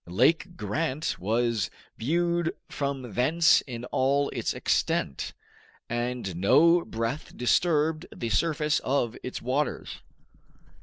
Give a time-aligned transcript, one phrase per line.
[0.07, 5.35] Lake Grant was viewed from thence in all its extent,
[5.87, 10.01] and no breath disturbed the surface of its waters.